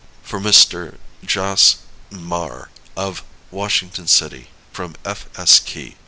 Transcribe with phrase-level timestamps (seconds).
[0.23, 0.97] For Mr.
[1.23, 1.75] Jas.
[2.09, 5.59] Maher, of Washington City, from F.S.
[5.59, 5.95] Key.